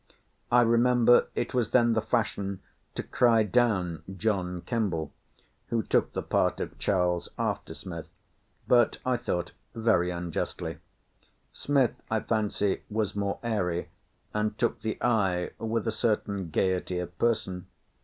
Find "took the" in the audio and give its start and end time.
5.83-6.23, 14.57-14.97